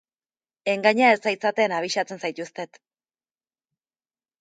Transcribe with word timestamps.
Engaina 0.73 1.09
ez 1.17 1.19
zaitzaten 1.27 1.77
abisatzen 1.81 2.25
zaituztet. 2.25 2.83